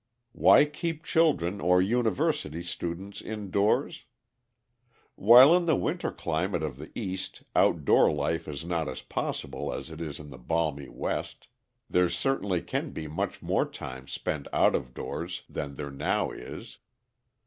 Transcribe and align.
Why 0.31 0.65
keep 0.65 1.03
children 1.03 1.61
or 1.61 1.79
university 1.79 2.63
students 2.63 3.21
indoors? 3.21 4.05
While 5.13 5.55
in 5.55 5.67
the 5.67 5.75
winter 5.75 6.09
climate 6.11 6.63
of 6.63 6.77
the 6.77 6.91
East 6.95 7.43
outdoor 7.55 8.11
life 8.11 8.47
is 8.47 8.65
not 8.65 8.89
as 8.89 9.03
possible 9.03 9.71
as 9.71 9.91
it 9.91 10.01
is 10.01 10.17
in 10.19 10.31
the 10.31 10.39
balmy 10.39 10.89
West, 10.89 11.49
there 11.87 12.09
certainly 12.09 12.63
can 12.63 12.89
be 12.89 13.07
much 13.07 13.43
more 13.43 13.69
time 13.69 14.07
spent 14.07 14.47
out 14.51 14.73
of 14.73 14.95
doors 14.95 15.43
than 15.47 15.75
there 15.75 15.91
now 15.91 16.31
is. 16.31 16.79